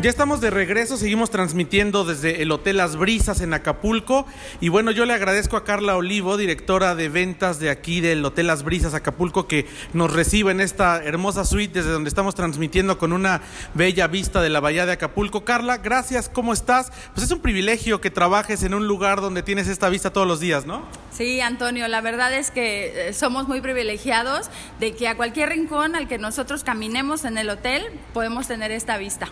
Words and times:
Ya 0.00 0.10
estamos 0.10 0.40
de 0.40 0.50
regreso, 0.50 0.96
seguimos 0.96 1.28
transmitiendo 1.28 2.04
desde 2.04 2.40
el 2.40 2.52
Hotel 2.52 2.76
Las 2.76 2.94
Brisas 2.94 3.40
en 3.40 3.52
Acapulco. 3.52 4.26
Y 4.60 4.68
bueno, 4.68 4.92
yo 4.92 5.04
le 5.04 5.12
agradezco 5.12 5.56
a 5.56 5.64
Carla 5.64 5.96
Olivo, 5.96 6.36
directora 6.36 6.94
de 6.94 7.08
ventas 7.08 7.58
de 7.58 7.68
aquí 7.68 8.00
del 8.00 8.24
Hotel 8.24 8.46
Las 8.46 8.62
Brisas 8.62 8.94
Acapulco, 8.94 9.48
que 9.48 9.66
nos 9.94 10.12
reciba 10.12 10.52
en 10.52 10.60
esta 10.60 11.02
hermosa 11.02 11.44
suite 11.44 11.80
desde 11.80 11.90
donde 11.90 12.06
estamos 12.06 12.36
transmitiendo 12.36 12.96
con 12.96 13.12
una 13.12 13.42
bella 13.74 14.06
vista 14.06 14.40
de 14.40 14.50
la 14.50 14.60
bahía 14.60 14.86
de 14.86 14.92
Acapulco. 14.92 15.44
Carla, 15.44 15.78
gracias, 15.78 16.28
¿cómo 16.28 16.52
estás? 16.52 16.92
Pues 17.12 17.26
es 17.26 17.32
un 17.32 17.40
privilegio 17.40 18.00
que 18.00 18.12
trabajes 18.12 18.62
en 18.62 18.74
un 18.74 18.86
lugar 18.86 19.20
donde 19.20 19.42
tienes 19.42 19.66
esta 19.66 19.88
vista 19.88 20.12
todos 20.12 20.28
los 20.28 20.38
días, 20.38 20.64
¿no? 20.64 20.84
Sí, 21.10 21.40
Antonio, 21.40 21.88
la 21.88 22.02
verdad 22.02 22.32
es 22.32 22.52
que 22.52 23.08
eh, 23.08 23.12
somos 23.14 23.48
muy 23.48 23.60
privilegiados 23.60 24.48
de 24.78 24.94
que 24.94 25.08
a 25.08 25.16
cualquier 25.16 25.48
rincón 25.48 25.96
al 25.96 26.06
que 26.06 26.18
nosotros 26.18 26.62
caminemos 26.62 27.24
en 27.24 27.36
el 27.36 27.50
hotel 27.50 27.84
podemos 28.14 28.46
tener 28.46 28.70
esta 28.70 28.96
vista. 28.96 29.26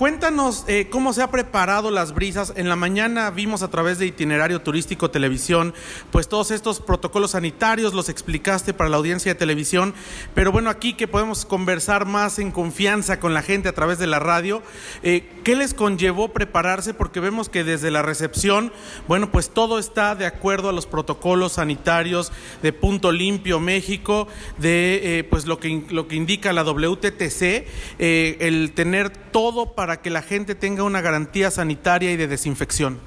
Cuéntanos 0.00 0.64
eh, 0.66 0.86
cómo 0.88 1.12
se 1.12 1.20
ha 1.20 1.30
preparado 1.30 1.90
las 1.90 2.14
brisas. 2.14 2.54
En 2.56 2.70
la 2.70 2.74
mañana 2.74 3.30
vimos 3.30 3.62
a 3.62 3.68
través 3.68 3.98
de 3.98 4.06
itinerario 4.06 4.62
turístico 4.62 5.10
televisión, 5.10 5.74
pues 6.10 6.26
todos 6.26 6.52
estos 6.52 6.80
protocolos 6.80 7.32
sanitarios 7.32 7.92
los 7.92 8.08
explicaste 8.08 8.72
para 8.72 8.88
la 8.88 8.96
audiencia 8.96 9.34
de 9.34 9.38
televisión, 9.38 9.92
pero 10.34 10.52
bueno, 10.52 10.70
aquí 10.70 10.94
que 10.94 11.06
podemos 11.06 11.44
conversar 11.44 12.06
más 12.06 12.38
en 12.38 12.50
confianza 12.50 13.20
con 13.20 13.34
la 13.34 13.42
gente 13.42 13.68
a 13.68 13.74
través 13.74 13.98
de 13.98 14.06
la 14.06 14.18
radio, 14.18 14.62
eh, 15.02 15.28
¿qué 15.44 15.54
les 15.54 15.74
conllevó 15.74 16.28
prepararse? 16.28 16.94
Porque 16.94 17.20
vemos 17.20 17.50
que 17.50 17.62
desde 17.62 17.90
la 17.90 18.00
recepción, 18.00 18.72
bueno, 19.06 19.30
pues 19.30 19.50
todo 19.50 19.78
está 19.78 20.14
de 20.14 20.24
acuerdo 20.24 20.70
a 20.70 20.72
los 20.72 20.86
protocolos 20.86 21.52
sanitarios 21.52 22.32
de 22.62 22.72
Punto 22.72 23.12
Limpio 23.12 23.60
México, 23.60 24.28
de 24.56 25.18
eh, 25.18 25.24
pues 25.24 25.44
lo 25.44 25.60
que, 25.60 25.84
lo 25.90 26.08
que 26.08 26.16
indica 26.16 26.54
la 26.54 26.64
WTTC, 26.64 27.66
el 27.98 28.72
tener 28.74 29.10
todo 29.10 29.74
para 29.74 29.89
para 29.90 30.02
que 30.02 30.10
la 30.10 30.22
gente 30.22 30.54
tenga 30.54 30.84
una 30.84 31.00
garantía 31.00 31.50
sanitaria 31.50 32.12
y 32.12 32.16
de 32.16 32.28
desinfección? 32.28 33.00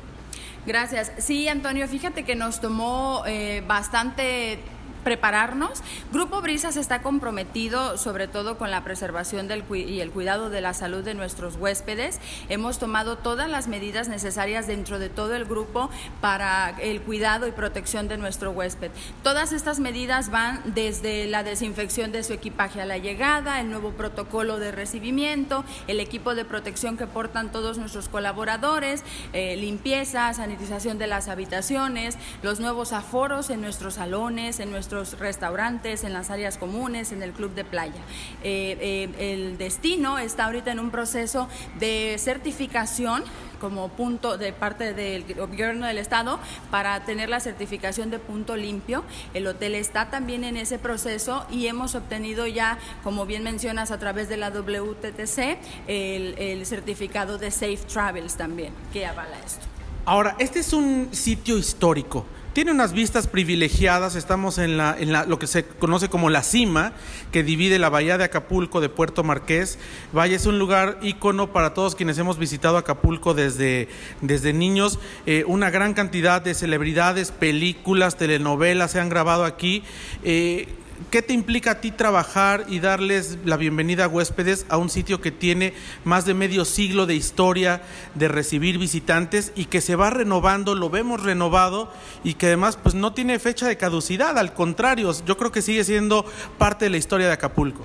Gracias. 0.65 1.13
Sí, 1.17 1.47
Antonio, 1.47 1.87
fíjate 1.87 2.23
que 2.23 2.35
nos 2.35 2.59
tomó 2.59 3.23
eh, 3.25 3.63
bastante 3.65 4.59
prepararnos. 5.03 5.81
Grupo 6.11 6.41
Brisas 6.41 6.77
está 6.77 7.01
comprometido 7.01 7.97
sobre 7.97 8.27
todo 8.27 8.57
con 8.57 8.71
la 8.71 8.83
preservación 8.83 9.47
del 9.47 9.63
y 9.73 10.01
el 10.01 10.11
cuidado 10.11 10.49
de 10.49 10.61
la 10.61 10.73
salud 10.73 11.03
de 11.03 11.13
nuestros 11.13 11.55
huéspedes. 11.55 12.19
Hemos 12.49 12.79
tomado 12.79 13.17
todas 13.17 13.49
las 13.49 13.67
medidas 13.67 14.07
necesarias 14.07 14.67
dentro 14.67 14.99
de 14.99 15.09
todo 15.09 15.35
el 15.35 15.45
grupo 15.45 15.89
para 16.21 16.75
el 16.81 17.01
cuidado 17.01 17.47
y 17.47 17.51
protección 17.51 18.07
de 18.07 18.17
nuestro 18.17 18.51
huésped. 18.51 18.91
Todas 19.23 19.51
estas 19.51 19.79
medidas 19.79 20.29
van 20.29 20.61
desde 20.65 21.27
la 21.27 21.43
desinfección 21.43 22.11
de 22.11 22.23
su 22.23 22.33
equipaje 22.33 22.81
a 22.81 22.85
la 22.85 22.97
llegada, 22.97 23.59
el 23.59 23.69
nuevo 23.69 23.91
protocolo 23.91 24.59
de 24.59 24.71
recibimiento, 24.71 25.63
el 25.87 25.99
equipo 25.99 26.35
de 26.35 26.45
protección 26.45 26.97
que 26.97 27.07
portan 27.07 27.51
todos 27.51 27.77
nuestros 27.77 28.09
colaboradores, 28.09 29.03
eh, 29.33 29.55
limpieza, 29.55 30.33
sanitización 30.33 30.97
de 30.97 31.07
las 31.07 31.27
habitaciones, 31.27 32.17
los 32.41 32.59
nuevos 32.59 32.93
aforos 32.93 33.49
en 33.49 33.61
nuestros 33.61 33.95
salones, 33.95 34.59
en 34.59 34.71
nuestros 34.71 34.92
restaurantes, 35.19 36.03
en 36.03 36.13
las 36.13 36.29
áreas 36.29 36.57
comunes, 36.57 37.11
en 37.11 37.23
el 37.23 37.31
club 37.31 37.53
de 37.53 37.63
playa. 37.63 38.01
Eh, 38.43 38.77
eh, 38.79 39.33
el 39.33 39.57
destino 39.57 40.17
está 40.19 40.45
ahorita 40.45 40.71
en 40.71 40.79
un 40.79 40.91
proceso 40.91 41.47
de 41.79 42.15
certificación 42.19 43.23
como 43.59 43.87
punto 43.87 44.37
de 44.37 44.51
parte 44.51 44.93
del 44.93 45.23
gobierno 45.35 45.87
del 45.87 45.97
estado 45.97 46.37
para 46.69 47.05
tener 47.05 47.29
la 47.29 47.39
certificación 47.39 48.09
de 48.09 48.19
punto 48.19 48.57
limpio. 48.57 49.05
El 49.33 49.47
hotel 49.47 49.75
está 49.75 50.09
también 50.09 50.43
en 50.43 50.57
ese 50.57 50.79
proceso 50.79 51.45
y 51.49 51.67
hemos 51.67 51.95
obtenido 51.95 52.45
ya, 52.45 52.77
como 53.03 53.25
bien 53.25 53.43
mencionas, 53.43 53.91
a 53.91 53.99
través 53.99 54.27
de 54.27 54.35
la 54.35 54.49
WTTC, 54.49 55.57
el, 55.87 56.35
el 56.37 56.65
certificado 56.65 57.37
de 57.37 57.51
Safe 57.51 57.79
Travels 57.91 58.35
también, 58.35 58.73
que 58.91 59.05
avala 59.05 59.39
esto. 59.45 59.65
Ahora, 60.05 60.35
este 60.39 60.59
es 60.59 60.73
un 60.73 61.07
sitio 61.13 61.57
histórico. 61.57 62.25
Tiene 62.53 62.69
unas 62.69 62.93
vistas 62.93 63.25
privilegiadas, 63.25 64.13
estamos 64.13 64.59
en, 64.59 64.77
la, 64.77 64.95
lo 65.27 65.39
que 65.39 65.47
se 65.47 65.65
conoce 65.65 66.07
como 66.07 66.29
la 66.29 66.43
cima, 66.43 66.93
que 67.31 67.41
divide 67.41 67.79
la 67.79 67.89
bahía 67.89 68.19
de 68.19 68.25
Acapulco 68.25 68.79
de 68.79 68.89
Puerto 68.89 69.23
Marqués. 69.23 69.79
Vaya, 70.11 70.35
es 70.35 70.45
un 70.45 70.59
lugar 70.59 70.99
ícono 71.01 71.51
para 71.51 71.73
todos 71.73 71.95
quienes 71.95 72.19
hemos 72.19 72.37
visitado 72.37 72.77
Acapulco 72.77 73.33
desde, 73.33 73.89
desde 74.21 74.53
niños. 74.53 74.99
Eh, 75.25 75.45
una 75.47 75.71
gran 75.71 75.95
cantidad 75.95 76.43
de 76.43 76.53
celebridades, 76.53 77.31
películas, 77.31 78.17
telenovelas 78.17 78.91
se 78.91 78.99
han 78.99 79.09
grabado 79.09 79.45
aquí. 79.45 79.81
Eh, 80.23 80.67
¿Qué 81.09 81.21
te 81.21 81.33
implica 81.33 81.71
a 81.71 81.81
ti 81.81 81.91
trabajar 81.91 82.65
y 82.67 82.79
darles 82.79 83.37
la 83.45 83.57
bienvenida 83.57 84.05
a 84.05 84.07
huéspedes 84.07 84.65
a 84.69 84.77
un 84.77 84.89
sitio 84.89 85.21
que 85.21 85.31
tiene 85.31 85.73
más 86.03 86.25
de 86.25 86.33
medio 86.33 86.65
siglo 86.65 87.05
de 87.05 87.15
historia 87.15 87.81
de 88.15 88.27
recibir 88.27 88.77
visitantes 88.77 89.51
y 89.55 89.65
que 89.65 89.81
se 89.81 89.95
va 89.95 90.09
renovando, 90.09 90.75
lo 90.75 90.89
vemos 90.89 91.23
renovado 91.23 91.91
y 92.23 92.35
que 92.35 92.47
además 92.47 92.77
pues 92.81 92.95
no 92.95 93.13
tiene 93.13 93.39
fecha 93.39 93.67
de 93.67 93.77
caducidad, 93.77 94.37
al 94.37 94.53
contrario, 94.53 95.11
yo 95.25 95.37
creo 95.37 95.51
que 95.51 95.61
sigue 95.61 95.83
siendo 95.83 96.25
parte 96.57 96.85
de 96.85 96.91
la 96.91 96.97
historia 96.97 97.27
de 97.27 97.33
Acapulco? 97.33 97.83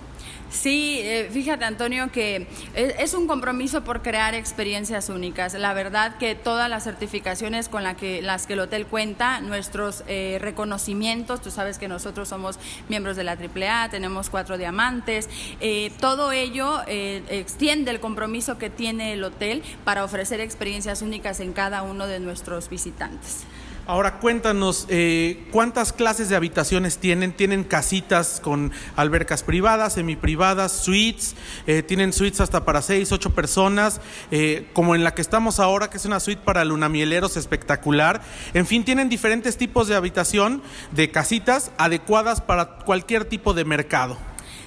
Sí, 0.50 1.00
eh, 1.02 1.28
fíjate 1.30 1.66
Antonio 1.66 2.10
que 2.10 2.46
es, 2.74 3.12
un 3.12 3.26
compromiso 3.26 3.84
por 3.84 4.02
crear 4.02 4.34
experiencias 4.34 5.10
únicas. 5.10 5.52
La 5.54 5.74
verdad 5.74 6.16
que 6.16 6.34
todas 6.34 6.70
las 6.70 6.84
certificaciones 6.84 7.68
con 7.68 7.84
la 7.84 7.96
que, 7.96 8.22
las 8.22 8.46
que 8.46 8.54
el 8.54 8.60
hotel 8.60 8.86
cuenta, 8.86 9.40
nuestros 9.40 10.04
eh, 10.06 10.38
reconocimientos, 10.40 11.42
tú 11.42 11.50
sabes 11.50 11.78
que 11.78 11.86
nosotros 11.86 12.28
somos 12.28 12.58
miembros 12.88 13.16
de 13.16 13.24
la 13.24 13.32
AAA, 13.32 13.90
tenemos 13.90 14.30
cuatro 14.30 14.56
diamantes, 14.56 15.28
eh, 15.60 15.92
todo 16.00 16.32
ello 16.32 16.80
extiende 16.86 17.90
el 17.90 18.00
compromiso 18.00 18.58
que 18.58 18.70
tiene 18.70 19.12
el 19.12 19.24
hotel 19.24 19.62
para 19.84 20.04
ofrecer 20.04 20.40
experiencias 20.40 21.02
únicas 21.02 21.40
en 21.40 21.52
cada 21.52 21.82
uno 21.82 22.06
de 22.06 22.20
nuestros 22.20 22.70
visitantes. 22.70 23.44
Ahora 23.88 24.18
cuéntanos, 24.18 24.84
eh, 24.90 25.46
¿cuántas 25.50 25.94
clases 25.94 26.28
de 26.28 26.36
habitaciones 26.36 26.98
tienen? 26.98 27.32
¿Tienen 27.32 27.64
casitas 27.64 28.38
con 28.38 28.70
albercas 28.96 29.42
privadas, 29.42 29.94
semiprivadas, 29.94 30.72
suites? 30.72 31.34
Eh, 31.66 31.82
¿Tienen 31.82 32.12
suites 32.12 32.42
hasta 32.42 32.66
para 32.66 32.82
seis, 32.82 33.12
ocho 33.12 33.30
personas? 33.30 34.02
Eh, 34.30 34.68
como 34.74 34.94
en 34.94 35.04
la 35.04 35.14
que 35.14 35.22
estamos 35.22 35.58
ahora, 35.58 35.88
que 35.88 35.96
es 35.96 36.04
una 36.04 36.20
suite 36.20 36.42
para 36.44 36.66
lunamieleros 36.66 37.38
espectacular. 37.38 38.20
En 38.52 38.66
fin, 38.66 38.84
tienen 38.84 39.08
diferentes 39.08 39.56
tipos 39.56 39.88
de 39.88 39.94
habitación, 39.94 40.62
de 40.92 41.10
casitas 41.10 41.70
adecuadas 41.78 42.42
para 42.42 42.80
cualquier 42.80 43.24
tipo 43.24 43.54
de 43.54 43.64
mercado. 43.64 44.18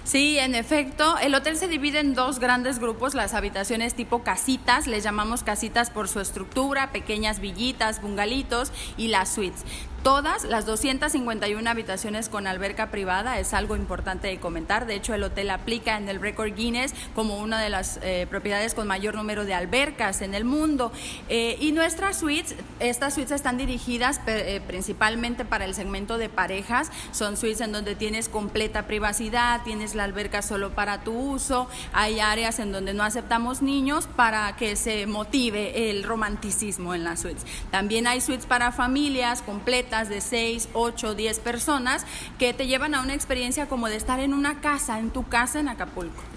Sí, 0.03 0.39
en 0.39 0.55
efecto, 0.55 1.17
el 1.19 1.35
hotel 1.35 1.57
se 1.57 1.67
divide 1.67 1.99
en 1.99 2.15
dos 2.15 2.39
grandes 2.39 2.79
grupos, 2.79 3.13
las 3.13 3.35
habitaciones 3.35 3.93
tipo 3.93 4.23
casitas, 4.23 4.87
les 4.87 5.03
llamamos 5.03 5.43
casitas 5.43 5.91
por 5.91 6.07
su 6.07 6.19
estructura, 6.19 6.91
pequeñas 6.91 7.39
villitas, 7.39 8.01
bungalitos 8.01 8.71
y 8.97 9.09
las 9.09 9.31
suites. 9.31 9.63
Todas 10.03 10.45
las 10.45 10.65
251 10.65 11.69
habitaciones 11.69 12.27
con 12.27 12.47
alberca 12.47 12.89
privada 12.89 13.37
es 13.37 13.53
algo 13.53 13.75
importante 13.75 14.29
de 14.29 14.39
comentar. 14.39 14.87
De 14.87 14.95
hecho, 14.95 15.13
el 15.13 15.21
hotel 15.21 15.51
aplica 15.51 15.95
en 15.95 16.09
el 16.09 16.19
récord 16.19 16.55
Guinness 16.55 16.95
como 17.13 17.37
una 17.37 17.61
de 17.61 17.69
las 17.69 17.99
eh, 18.01 18.25
propiedades 18.27 18.73
con 18.73 18.87
mayor 18.87 19.13
número 19.13 19.45
de 19.45 19.53
albercas 19.53 20.23
en 20.23 20.33
el 20.33 20.43
mundo. 20.43 20.91
Eh, 21.29 21.55
y 21.59 21.71
nuestras 21.71 22.17
suites, 22.17 22.55
estas 22.79 23.13
suites 23.13 23.33
están 23.33 23.57
dirigidas 23.59 24.19
eh, 24.25 24.59
principalmente 24.65 25.45
para 25.45 25.65
el 25.65 25.75
segmento 25.75 26.17
de 26.17 26.29
parejas. 26.29 26.89
Son 27.11 27.37
suites 27.37 27.61
en 27.61 27.71
donde 27.71 27.93
tienes 27.93 28.27
completa 28.27 28.87
privacidad, 28.87 29.61
tienes 29.63 29.93
la 29.93 30.05
alberca 30.05 30.41
solo 30.41 30.71
para 30.71 31.03
tu 31.03 31.13
uso. 31.13 31.67
Hay 31.93 32.19
áreas 32.19 32.57
en 32.57 32.71
donde 32.71 32.95
no 32.95 33.03
aceptamos 33.03 33.61
niños 33.61 34.07
para 34.15 34.55
que 34.55 34.75
se 34.75 35.05
motive 35.05 35.91
el 35.91 36.01
romanticismo 36.01 36.95
en 36.95 37.03
las 37.03 37.19
suites. 37.19 37.45
También 37.69 38.07
hay 38.07 38.19
suites 38.19 38.47
para 38.47 38.71
familias 38.71 39.43
completas 39.43 39.90
de 39.91 40.21
6, 40.21 40.69
8, 40.73 41.15
10 41.15 41.39
personas 41.39 42.05
que 42.39 42.53
te 42.53 42.65
llevan 42.65 42.95
a 42.95 43.01
una 43.01 43.13
experiencia 43.13 43.67
como 43.67 43.89
de 43.89 43.97
estar 43.97 44.21
en 44.21 44.33
una 44.33 44.61
casa, 44.61 44.99
en 44.99 45.09
tu 45.09 45.27
casa 45.27 45.59
en 45.59 45.67
Acapulco. 45.67 46.30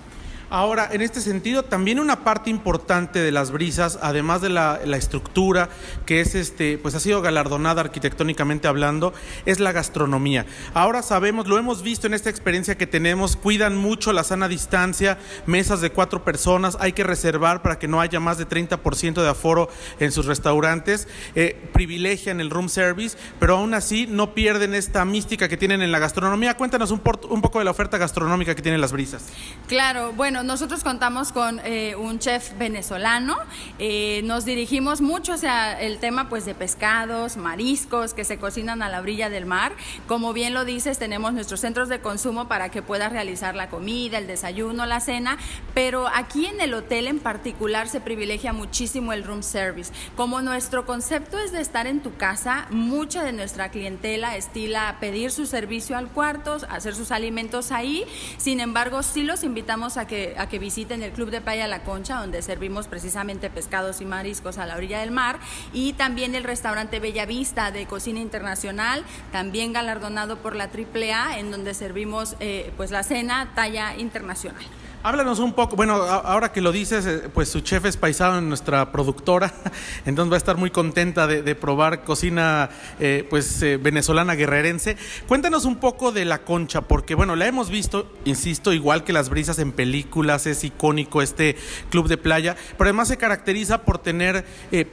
Ahora, 0.54 0.88
en 0.92 1.02
este 1.02 1.20
sentido, 1.20 1.64
también 1.64 1.98
una 1.98 2.22
parte 2.22 2.48
importante 2.48 3.18
de 3.18 3.32
las 3.32 3.50
brisas, 3.50 3.98
además 4.00 4.40
de 4.40 4.50
la, 4.50 4.78
estructura, 4.96 5.68
que 6.06 6.20
es 6.20 6.36
este, 6.36 6.78
pues 6.78 6.94
ha 6.94 7.00
sido 7.00 7.20
galardonada 7.20 7.80
arquitectónicamente 7.80 8.68
hablando, 8.68 9.12
es 9.46 9.58
la 9.58 9.72
gastronomía. 9.72 10.46
Ahora 10.72 11.02
sabemos, 11.02 11.48
lo 11.48 11.58
hemos 11.58 11.82
visto 11.82 12.06
en 12.06 12.14
esta 12.14 12.30
experiencia 12.30 12.78
que 12.78 12.86
tenemos, 12.86 13.34
cuidan 13.34 13.76
mucho 13.76 14.12
la 14.12 14.22
sana 14.22 14.46
distancia, 14.46 15.18
mesas 15.44 15.80
de 15.80 15.90
cuatro 15.90 16.22
personas, 16.22 16.76
hay 16.78 16.92
que 16.92 17.02
reservar 17.02 17.60
para 17.60 17.80
que 17.80 17.88
no 17.88 18.00
haya 18.00 18.20
más 18.20 18.38
de 18.38 18.46
30% 18.46 19.22
de 19.24 19.28
aforo 19.28 19.68
en 19.98 20.12
sus 20.12 20.26
restaurantes, 20.26 21.08
eh, 21.34 21.60
privilegian 21.72 22.40
el 22.40 22.50
room 22.50 22.68
service, 22.68 23.18
pero 23.40 23.56
aún 23.56 23.74
así 23.74 24.06
no 24.06 24.34
pierden 24.34 24.76
esta 24.76 25.04
mística 25.04 25.48
que 25.48 25.56
tienen 25.56 25.82
en 25.82 25.90
la 25.90 25.98
gastronomía. 25.98 26.56
Cuéntanos 26.56 26.92
un, 26.92 27.02
un 27.28 27.42
poco 27.42 27.58
de 27.58 27.64
la 27.64 27.72
oferta 27.72 27.98
gastronómica 27.98 28.54
que 28.54 28.62
tienen 28.62 28.80
las 28.80 28.92
brisas. 28.92 29.24
Claro, 29.66 30.12
bueno 30.12 30.43
nosotros 30.44 30.84
contamos 30.84 31.32
con 31.32 31.60
eh, 31.64 31.96
un 31.96 32.18
chef 32.18 32.56
venezolano. 32.58 33.36
Eh, 33.78 34.22
nos 34.24 34.44
dirigimos 34.44 35.00
mucho 35.00 35.32
hacia 35.32 35.80
el 35.80 35.98
tema 35.98 36.28
pues 36.28 36.44
de 36.44 36.54
pescados, 36.54 37.36
mariscos 37.36 38.14
que 38.14 38.24
se 38.24 38.38
cocinan 38.38 38.82
a 38.82 38.88
la 38.88 39.00
orilla 39.00 39.30
del 39.30 39.46
mar. 39.46 39.72
Como 40.06 40.32
bien 40.32 40.54
lo 40.54 40.64
dices, 40.64 40.98
tenemos 40.98 41.32
nuestros 41.32 41.60
centros 41.60 41.88
de 41.88 42.00
consumo 42.00 42.48
para 42.48 42.70
que 42.70 42.82
puedas 42.82 43.12
realizar 43.12 43.54
la 43.54 43.68
comida, 43.68 44.18
el 44.18 44.26
desayuno, 44.26 44.86
la 44.86 45.00
cena, 45.00 45.38
pero 45.74 46.08
aquí 46.08 46.46
en 46.46 46.60
el 46.60 46.74
hotel 46.74 47.06
en 47.06 47.18
particular 47.18 47.88
se 47.88 48.00
privilegia 48.00 48.52
muchísimo 48.52 49.12
el 49.12 49.24
room 49.24 49.42
service. 49.42 49.92
Como 50.16 50.42
nuestro 50.42 50.86
concepto 50.86 51.38
es 51.38 51.52
de 51.52 51.60
estar 51.60 51.86
en 51.86 52.00
tu 52.00 52.16
casa, 52.16 52.66
mucha 52.70 53.24
de 53.24 53.32
nuestra 53.32 53.70
clientela 53.70 54.36
estila 54.36 54.96
pedir 55.00 55.30
su 55.30 55.46
servicio 55.46 55.96
al 55.96 56.08
cuarto, 56.08 56.56
hacer 56.68 56.94
sus 56.94 57.10
alimentos 57.10 57.72
ahí. 57.72 58.04
Sin 58.36 58.60
embargo, 58.60 59.02
sí 59.02 59.22
los 59.22 59.44
invitamos 59.44 59.96
a 59.96 60.06
que 60.06 60.23
a 60.38 60.48
que 60.48 60.58
visiten 60.58 61.02
el 61.02 61.12
Club 61.12 61.30
de 61.30 61.40
Playa 61.40 61.66
La 61.66 61.82
Concha, 61.82 62.20
donde 62.20 62.42
servimos 62.42 62.86
precisamente 62.86 63.50
pescados 63.50 64.00
y 64.00 64.04
mariscos 64.04 64.58
a 64.58 64.66
la 64.66 64.76
orilla 64.76 65.00
del 65.00 65.10
mar, 65.10 65.38
y 65.72 65.92
también 65.94 66.34
el 66.34 66.44
restaurante 66.44 67.00
Bella 67.00 67.26
Vista 67.26 67.70
de 67.70 67.86
cocina 67.86 68.20
internacional, 68.20 69.04
también 69.32 69.72
galardonado 69.72 70.38
por 70.38 70.56
la 70.56 70.64
AAA, 70.64 71.38
en 71.38 71.50
donde 71.50 71.74
servimos 71.74 72.36
eh, 72.40 72.72
pues 72.76 72.90
la 72.90 73.02
cena 73.02 73.52
talla 73.54 73.96
internacional. 73.96 74.64
Háblanos 75.06 75.38
un 75.38 75.52
poco, 75.52 75.76
bueno, 75.76 75.96
ahora 75.96 76.50
que 76.50 76.62
lo 76.62 76.72
dices, 76.72 77.04
eh, 77.04 77.28
pues 77.28 77.50
su 77.50 77.60
chef 77.60 77.84
es 77.84 77.98
paisano 77.98 78.38
en 78.38 78.48
nuestra 78.48 78.90
productora, 78.90 79.52
entonces 80.06 80.32
va 80.32 80.36
a 80.36 80.38
estar 80.38 80.56
muy 80.56 80.70
contenta 80.70 81.26
de, 81.26 81.54
probar 81.54 82.04
cocina 82.04 82.70
eh, 82.98 83.26
pues 83.28 83.60
eh, 83.60 83.76
venezolana 83.76 84.34
guerrerense. 84.34 84.96
Cuéntanos 85.28 85.66
un 85.66 85.76
poco 85.76 86.10
de 86.10 86.24
la 86.24 86.38
concha, 86.38 86.80
porque 86.80 87.14
bueno, 87.14 87.36
la 87.36 87.46
hemos 87.46 87.68
visto, 87.68 88.10
insisto, 88.24 88.72
igual 88.72 89.04
que 89.04 89.12
las 89.12 89.28
brisas 89.28 89.58
en 89.58 89.72
películas, 89.72 90.46
es 90.46 90.64
icónico 90.64 91.20
este 91.20 91.56
club 91.90 92.08
de 92.08 92.16
playa, 92.16 92.56
pero 92.78 92.88
además 92.88 93.08
se 93.08 93.18
caracteriza 93.18 93.82
por 93.82 93.98
tener 93.98 94.46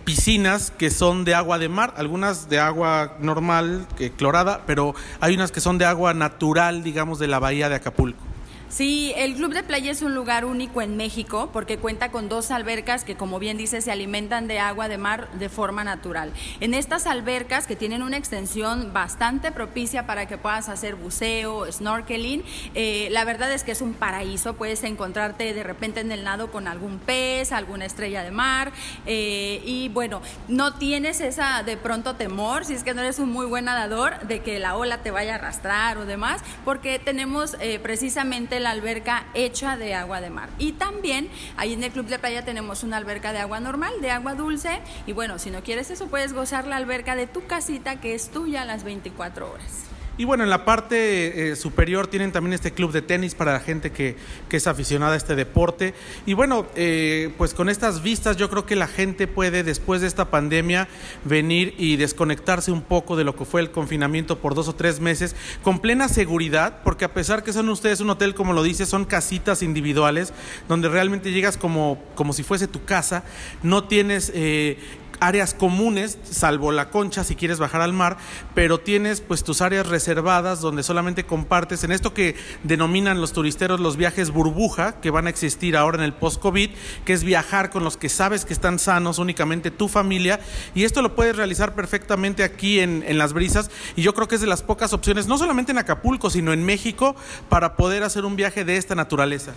piscinas 0.03 0.71
que 0.71 0.89
son 0.89 1.23
de 1.23 1.35
agua 1.35 1.57
de 1.57 1.69
mar, 1.69 1.93
algunas 1.95 2.49
de 2.49 2.59
agua 2.59 3.15
normal, 3.21 3.87
clorada, 4.17 4.63
pero 4.67 4.93
hay 5.21 5.35
unas 5.35 5.53
que 5.53 5.61
son 5.61 5.77
de 5.77 5.85
agua 5.85 6.13
natural, 6.13 6.83
digamos, 6.83 7.17
de 7.17 7.27
la 7.27 7.39
bahía 7.39 7.69
de 7.69 7.75
Acapulco. 7.75 8.30
Sí, 8.71 9.11
el 9.17 9.35
Club 9.35 9.53
de 9.53 9.63
Playa 9.63 9.91
es 9.91 10.01
un 10.01 10.15
lugar 10.15 10.45
único 10.45 10.81
en 10.81 10.95
México 10.95 11.49
porque 11.51 11.77
cuenta 11.77 12.09
con 12.09 12.29
dos 12.29 12.51
albercas 12.51 13.03
que, 13.03 13.17
como 13.17 13.37
bien 13.37 13.57
dice, 13.57 13.81
se 13.81 13.91
alimentan 13.91 14.47
de 14.47 14.59
agua 14.59 14.87
de 14.87 14.97
mar 14.97 15.29
de 15.33 15.49
forma 15.49 15.83
natural. 15.83 16.31
En 16.61 16.73
estas 16.73 17.05
albercas, 17.05 17.67
que 17.67 17.75
tienen 17.75 18.01
una 18.01 18.15
extensión 18.15 18.93
bastante 18.93 19.51
propicia 19.51 20.07
para 20.07 20.25
que 20.25 20.37
puedas 20.37 20.69
hacer 20.69 20.95
buceo, 20.95 21.69
snorkeling, 21.69 22.45
eh, 22.73 23.09
la 23.11 23.25
verdad 23.25 23.51
es 23.51 23.65
que 23.65 23.73
es 23.73 23.81
un 23.81 23.93
paraíso. 23.93 24.53
Puedes 24.53 24.85
encontrarte 24.85 25.53
de 25.53 25.63
repente 25.63 25.99
en 25.99 26.13
el 26.13 26.23
nado 26.23 26.49
con 26.49 26.69
algún 26.69 26.97
pez, 26.99 27.51
alguna 27.51 27.85
estrella 27.85 28.23
de 28.23 28.31
mar 28.31 28.71
eh, 29.05 29.61
y 29.65 29.89
bueno, 29.89 30.21
no 30.47 30.75
tienes 30.75 31.19
esa 31.19 31.63
de 31.63 31.75
pronto 31.75 32.15
temor, 32.15 32.63
si 32.63 32.75
es 32.75 32.85
que 32.85 32.93
no 32.93 33.01
eres 33.01 33.19
un 33.19 33.33
muy 33.33 33.47
buen 33.47 33.65
nadador, 33.65 34.17
de 34.21 34.39
que 34.39 34.59
la 34.59 34.77
ola 34.77 34.99
te 34.99 35.11
vaya 35.11 35.33
a 35.33 35.35
arrastrar 35.35 35.97
o 35.97 36.05
demás, 36.05 36.41
porque 36.63 36.99
tenemos 36.99 37.57
eh, 37.59 37.77
precisamente 37.77 38.60
la 38.61 38.71
alberca 38.71 39.25
hecha 39.33 39.77
de 39.77 39.93
agua 39.93 40.21
de 40.21 40.29
mar. 40.29 40.49
Y 40.57 40.73
también 40.73 41.29
ahí 41.57 41.73
en 41.73 41.83
el 41.83 41.91
Club 41.91 42.07
de 42.07 42.19
Playa 42.19 42.45
tenemos 42.45 42.83
una 42.83 42.97
alberca 42.97 43.33
de 43.33 43.39
agua 43.39 43.59
normal, 43.59 43.93
de 44.01 44.11
agua 44.11 44.35
dulce. 44.35 44.79
Y 45.05 45.13
bueno, 45.13 45.39
si 45.39 45.51
no 45.51 45.63
quieres 45.63 45.91
eso, 45.91 46.07
puedes 46.07 46.33
gozar 46.33 46.65
la 46.67 46.77
alberca 46.77 47.15
de 47.15 47.27
tu 47.27 47.45
casita 47.45 47.99
que 47.99 48.15
es 48.15 48.29
tuya 48.29 48.61
a 48.61 48.65
las 48.65 48.83
24 48.83 49.51
horas. 49.51 49.90
Y 50.21 50.23
bueno, 50.23 50.43
en 50.43 50.51
la 50.51 50.65
parte 50.65 51.49
eh, 51.49 51.55
superior 51.55 52.05
tienen 52.05 52.31
también 52.31 52.53
este 52.53 52.73
club 52.73 52.91
de 52.91 53.01
tenis 53.01 53.33
para 53.33 53.53
la 53.53 53.59
gente 53.59 53.89
que, 53.89 54.15
es 54.51 54.67
aficionada 54.67 55.15
a 55.15 55.17
este 55.17 55.33
deporte. 55.33 55.95
Y 56.27 56.35
bueno, 56.35 56.67
eh, 56.75 57.33
pues 57.39 57.55
con 57.55 57.69
estas 57.69 58.03
vistas 58.03 58.37
yo 58.37 58.47
creo 58.47 58.67
que 58.67 58.75
la 58.75 58.85
gente 58.85 59.25
puede 59.25 59.63
después 59.63 60.01
de 60.01 60.05
esta 60.05 60.29
pandemia 60.29 60.87
venir 61.25 61.73
y 61.79 61.95
desconectarse 61.95 62.71
un 62.71 62.83
poco 62.83 63.15
de 63.15 63.23
lo 63.23 63.35
que 63.35 63.45
fue 63.45 63.61
el 63.61 63.71
confinamiento 63.71 64.37
por 64.37 64.53
dos 64.53 64.67
o 64.67 64.75
tres 64.75 64.99
meses 64.99 65.35
con 65.63 65.79
plena 65.79 66.07
seguridad, 66.07 66.83
porque 66.83 67.05
a 67.05 67.15
pesar 67.15 67.41
que 67.41 67.51
son 67.51 67.67
ustedes 67.69 67.99
un 67.99 68.11
hotel, 68.11 68.35
como 68.35 68.53
lo 68.53 68.61
dice, 68.61 68.85
son 68.85 69.05
casitas 69.05 69.63
individuales 69.63 70.33
donde 70.67 70.87
realmente 70.87 71.31
llegas 71.31 71.57
como, 71.57 71.97
como 72.13 72.33
si 72.33 72.43
fuese 72.43 72.67
tu 72.67 72.85
casa, 72.85 73.23
no 73.63 73.85
tienes 73.85 74.31
eh, 74.35 74.77
áreas 75.21 75.53
comunes, 75.53 76.17
salvo 76.29 76.71
la 76.71 76.89
concha 76.89 77.23
si 77.23 77.35
quieres 77.35 77.59
bajar 77.59 77.81
al 77.81 77.93
mar, 77.93 78.17
pero 78.53 78.79
tienes 78.79 79.21
pues 79.21 79.43
tus 79.43 79.61
áreas 79.61 79.87
reservadas 79.87 80.59
donde 80.59 80.83
solamente 80.83 81.25
compartes 81.25 81.83
en 81.83 81.91
esto 81.91 82.13
que 82.13 82.35
denominan 82.63 83.21
los 83.21 83.31
turisteros 83.31 83.79
los 83.79 83.95
viajes 83.95 84.31
burbuja, 84.31 84.99
que 84.99 85.11
van 85.11 85.27
a 85.27 85.29
existir 85.29 85.77
ahora 85.77 85.99
en 85.99 86.03
el 86.03 86.13
post-COVID, 86.13 86.71
que 87.05 87.13
es 87.13 87.23
viajar 87.23 87.69
con 87.69 87.83
los 87.83 87.97
que 87.97 88.09
sabes 88.09 88.45
que 88.45 88.53
están 88.53 88.79
sanos, 88.79 89.19
únicamente 89.19 89.71
tu 89.71 89.87
familia, 89.87 90.39
y 90.73 90.83
esto 90.83 91.01
lo 91.03 91.15
puedes 91.15 91.35
realizar 91.35 91.75
perfectamente 91.75 92.43
aquí 92.43 92.79
en, 92.79 93.03
en 93.07 93.17
las 93.17 93.33
brisas, 93.33 93.69
y 93.95 94.01
yo 94.01 94.13
creo 94.15 94.27
que 94.27 94.35
es 94.35 94.41
de 94.41 94.47
las 94.47 94.63
pocas 94.63 94.91
opciones, 94.91 95.27
no 95.27 95.37
solamente 95.37 95.71
en 95.71 95.77
Acapulco, 95.77 96.31
sino 96.31 96.51
en 96.51 96.65
México, 96.65 97.15
para 97.47 97.75
poder 97.75 98.03
hacer 98.03 98.25
un 98.25 98.35
viaje 98.35 98.65
de 98.65 98.77
esta 98.77 98.95
naturaleza. 98.95 99.53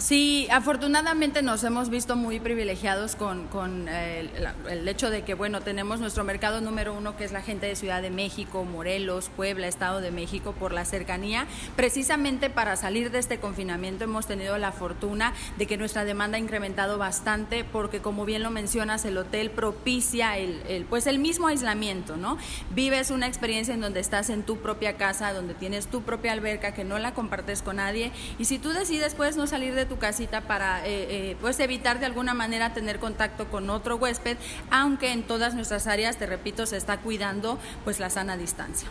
Sí, 0.00 0.48
afortunadamente 0.50 1.42
nos 1.42 1.62
hemos 1.62 1.90
visto 1.90 2.16
muy 2.16 2.40
privilegiados 2.40 3.16
con, 3.16 3.48
con 3.48 3.86
eh, 3.86 4.30
el, 4.70 4.88
hecho 4.88 5.10
de 5.10 5.24
que, 5.24 5.34
bueno, 5.34 5.60
tenemos 5.60 6.00
nuestro 6.00 6.24
mercado 6.24 6.62
número 6.62 6.94
uno, 6.94 7.18
que 7.18 7.24
es 7.24 7.32
la 7.32 7.42
gente 7.42 7.66
de 7.66 7.76
Ciudad 7.76 8.00
de 8.00 8.08
México, 8.08 8.64
Morelos, 8.64 9.30
Puebla, 9.36 9.68
Estado 9.68 10.00
de 10.00 10.10
México, 10.10 10.54
por 10.58 10.72
la 10.72 10.86
cercanía. 10.86 11.46
Precisamente 11.76 12.48
para 12.48 12.76
salir 12.76 13.10
de 13.10 13.18
este 13.18 13.40
confinamiento 13.40 14.04
hemos 14.04 14.26
tenido 14.26 14.56
la 14.56 14.72
fortuna 14.72 15.34
de 15.58 15.66
que 15.66 15.76
nuestra 15.76 16.06
demanda 16.06 16.38
ha 16.38 16.40
incrementado 16.40 16.96
bastante, 16.96 17.64
porque 17.64 18.00
como 18.00 18.24
bien 18.24 18.42
lo 18.42 18.50
mencionas, 18.50 19.04
el 19.04 19.18
hotel 19.18 19.50
propicia 19.50 20.38
el, 20.38 20.62
el 20.66 20.86
pues 20.86 21.06
el 21.06 21.18
mismo 21.18 21.48
aislamiento, 21.48 22.16
¿no? 22.16 22.38
Vives 22.74 23.10
una 23.10 23.26
experiencia 23.26 23.74
en 23.74 23.82
donde 23.82 24.00
estás 24.00 24.30
en 24.30 24.44
tu 24.44 24.56
propia 24.62 24.96
casa, 24.96 25.34
donde 25.34 25.52
tienes 25.52 25.88
tu 25.88 26.00
propia 26.00 26.32
alberca, 26.32 26.72
que 26.72 26.84
no 26.84 26.98
la 26.98 27.12
compartes 27.12 27.60
con 27.60 27.76
nadie, 27.76 28.12
y 28.38 28.46
si 28.46 28.58
tú 28.58 28.70
decides, 28.70 29.14
puedes 29.14 29.36
no 29.36 29.46
salir 29.46 29.74
de 29.74 29.89
tu 29.90 29.98
casita 29.98 30.42
para 30.42 30.86
eh, 30.86 31.32
eh, 31.32 31.36
pues 31.40 31.58
evitar 31.58 31.98
de 31.98 32.06
alguna 32.06 32.32
manera 32.32 32.72
tener 32.72 33.00
contacto 33.00 33.50
con 33.50 33.68
otro 33.70 33.96
huésped, 33.96 34.36
aunque 34.70 35.10
en 35.10 35.24
todas 35.24 35.54
nuestras 35.56 35.88
áreas, 35.88 36.16
te 36.16 36.26
repito, 36.26 36.64
se 36.64 36.76
está 36.76 36.98
cuidando 36.98 37.58
pues 37.84 37.98
la 37.98 38.08
sana 38.08 38.36
distancia. 38.36 38.88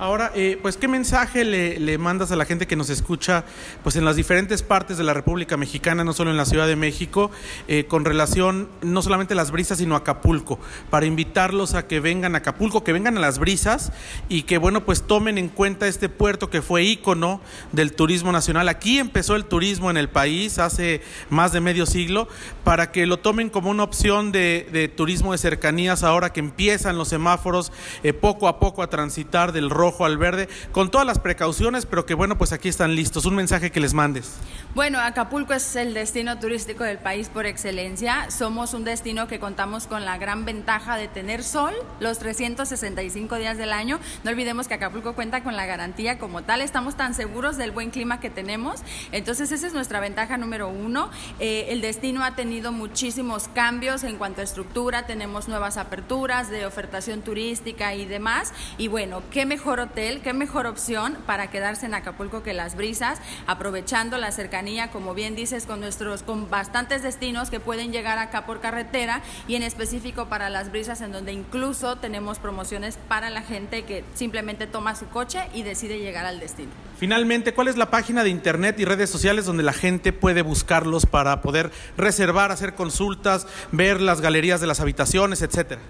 Ahora, 0.00 0.32
eh, 0.34 0.58
pues, 0.62 0.78
¿qué 0.78 0.88
mensaje 0.88 1.44
le, 1.44 1.98
mandas 1.98 2.32
a 2.32 2.36
la 2.36 2.46
gente 2.46 2.66
que 2.66 2.74
nos 2.74 2.88
escucha 2.88 3.44
pues, 3.82 3.96
en 3.96 4.06
las 4.06 4.16
diferentes 4.16 4.62
partes 4.62 4.96
de 4.96 5.04
la 5.04 5.12
República 5.12 5.58
Mexicana, 5.58 6.04
no 6.04 6.14
solo 6.14 6.30
en 6.30 6.38
la 6.38 6.46
Ciudad 6.46 6.66
de 6.66 6.74
México, 6.74 7.30
eh, 7.68 7.84
con 7.84 8.06
relación 8.06 8.70
no 8.80 9.02
solamente 9.02 9.34
a 9.34 9.36
las 9.36 9.50
brisas, 9.50 9.76
sino 9.76 9.96
a 9.96 9.98
Acapulco, 9.98 10.58
para 10.88 11.04
invitarlos 11.04 11.74
a 11.74 11.86
que 11.86 12.00
vengan 12.00 12.34
a 12.34 12.38
Acapulco, 12.38 12.82
que 12.82 12.94
vengan 12.94 13.18
a 13.18 13.20
las 13.20 13.38
brisas 13.38 13.92
y 14.30 14.44
que, 14.44 14.56
bueno, 14.56 14.86
pues 14.86 15.02
tomen 15.02 15.36
en 15.36 15.48
cuenta 15.50 15.86
este 15.86 16.08
puerto 16.08 16.48
que 16.48 16.62
fue 16.62 16.82
ícono 16.82 17.42
del 17.72 17.92
turismo 17.92 18.32
nacional. 18.32 18.70
Aquí 18.70 18.98
empezó 19.00 19.36
el 19.36 19.44
turismo 19.44 19.90
en 19.90 19.98
el 19.98 20.08
país 20.08 20.58
hace 20.58 21.02
más 21.28 21.52
de 21.52 21.60
medio 21.60 21.84
siglo, 21.84 22.26
para 22.64 22.90
que 22.90 23.04
lo 23.04 23.18
tomen 23.18 23.50
como 23.50 23.68
una 23.68 23.82
opción 23.82 24.32
de, 24.32 24.90
turismo 24.96 25.32
de 25.32 25.38
cercanías 25.38 26.04
ahora 26.04 26.32
que 26.32 26.40
empiezan 26.40 26.96
los 26.96 27.08
semáforos 27.08 27.70
eh, 28.02 28.14
poco 28.14 28.48
a 28.48 28.58
poco 28.58 28.82
a 28.82 28.88
transitar 28.88 29.52
del 29.52 29.68
rojo 29.68 29.89
al 30.00 30.18
verde, 30.18 30.48
con 30.72 30.90
todas 30.90 31.06
las 31.06 31.18
precauciones, 31.18 31.86
pero 31.86 32.06
que 32.06 32.14
bueno, 32.14 32.38
pues 32.38 32.52
aquí 32.52 32.68
están 32.68 32.94
listos. 32.94 33.26
Un 33.26 33.34
mensaje 33.34 33.70
que 33.70 33.80
les 33.80 33.94
mandes. 33.94 34.34
Bueno, 34.74 35.00
Acapulco 35.00 35.52
es 35.52 35.76
el 35.76 35.94
destino 35.94 36.38
turístico 36.38 36.84
del 36.84 36.98
país 36.98 37.28
por 37.28 37.46
excelencia. 37.46 38.30
Somos 38.30 38.72
un 38.72 38.84
destino 38.84 39.26
que 39.26 39.40
contamos 39.40 39.86
con 39.86 40.04
la 40.04 40.16
gran 40.16 40.44
ventaja 40.44 40.96
de 40.96 41.08
tener 41.08 41.42
sol 41.42 41.74
los 41.98 42.18
365 42.18 43.36
días 43.36 43.58
del 43.58 43.72
año. 43.72 43.98
No 44.24 44.30
olvidemos 44.30 44.68
que 44.68 44.74
Acapulco 44.74 45.14
cuenta 45.14 45.42
con 45.42 45.56
la 45.56 45.66
garantía 45.66 46.18
como 46.18 46.42
tal. 46.42 46.60
Estamos 46.60 46.96
tan 46.96 47.14
seguros 47.14 47.56
del 47.56 47.72
buen 47.72 47.90
clima 47.90 48.20
que 48.20 48.30
tenemos. 48.30 48.80
Entonces, 49.12 49.50
esa 49.52 49.66
es 49.66 49.74
nuestra 49.74 50.00
ventaja 50.00 50.36
número 50.36 50.68
uno. 50.68 51.10
Eh, 51.40 51.66
el 51.70 51.80
destino 51.80 52.24
ha 52.24 52.36
tenido 52.36 52.72
muchísimos 52.72 53.48
cambios 53.48 54.04
en 54.04 54.16
cuanto 54.16 54.40
a 54.40 54.44
estructura. 54.44 55.06
Tenemos 55.06 55.48
nuevas 55.48 55.76
aperturas 55.76 56.50
de 56.50 56.66
ofertación 56.66 57.22
turística 57.22 57.94
y 57.94 58.04
demás. 58.04 58.52
Y 58.78 58.88
bueno, 58.88 59.22
qué 59.30 59.46
mejor 59.46 59.79
hotel, 59.80 60.20
qué 60.22 60.32
mejor 60.32 60.66
opción 60.66 61.16
para 61.26 61.50
quedarse 61.50 61.86
en 61.86 61.94
Acapulco 61.94 62.42
que 62.42 62.52
Las 62.52 62.76
Brisas, 62.76 63.18
aprovechando 63.46 64.18
la 64.18 64.32
cercanía, 64.32 64.90
como 64.90 65.14
bien 65.14 65.34
dices, 65.34 65.66
con 65.66 65.80
nuestros, 65.80 66.22
con 66.22 66.50
bastantes 66.50 67.02
destinos 67.02 67.50
que 67.50 67.60
pueden 67.60 67.92
llegar 67.92 68.18
acá 68.18 68.46
por 68.46 68.60
carretera 68.60 69.22
y 69.48 69.54
en 69.54 69.62
específico 69.62 70.26
para 70.26 70.50
Las 70.50 70.70
Brisas, 70.70 71.00
en 71.00 71.12
donde 71.12 71.32
incluso 71.32 71.96
tenemos 71.96 72.38
promociones 72.38 72.98
para 73.08 73.30
la 73.30 73.42
gente 73.42 73.84
que 73.84 74.04
simplemente 74.14 74.66
toma 74.66 74.94
su 74.94 75.08
coche 75.08 75.48
y 75.54 75.62
decide 75.62 75.98
llegar 75.98 76.26
al 76.26 76.40
destino. 76.40 76.70
Finalmente, 76.98 77.54
¿cuál 77.54 77.68
es 77.68 77.76
la 77.76 77.90
página 77.90 78.22
de 78.22 78.28
internet 78.28 78.78
y 78.78 78.84
redes 78.84 79.08
sociales 79.08 79.46
donde 79.46 79.62
la 79.62 79.72
gente 79.72 80.12
puede 80.12 80.42
buscarlos 80.42 81.06
para 81.06 81.40
poder 81.40 81.70
reservar, 81.96 82.52
hacer 82.52 82.74
consultas, 82.74 83.46
ver 83.72 84.02
las 84.02 84.20
galerías 84.20 84.60
de 84.60 84.66
las 84.66 84.80
habitaciones, 84.80 85.40
etcétera? 85.40 85.80